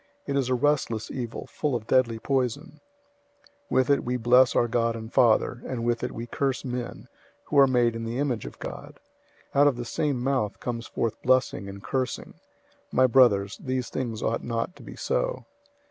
[0.25, 2.81] It is a restless evil, full of deadly poison.
[3.65, 7.07] 003:009 With it we bless our God and Father, and with it we curse men,
[7.43, 8.99] who are made in the image of God.
[9.53, 12.33] 003:010 Out of the same mouth comes forth blessing and cursing.
[12.91, 15.45] My brothers, these things ought not to be so.